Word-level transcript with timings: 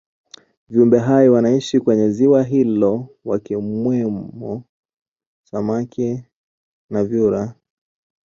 viumbe 0.69 0.99
hai 0.99 1.29
wanaishi 1.29 1.79
kwenye 1.79 2.09
ziwa 2.11 2.43
hilo 2.43 3.07
wakimwemo 3.25 4.63
samaki 5.43 6.23
na 6.89 7.03
vyura 7.03 7.55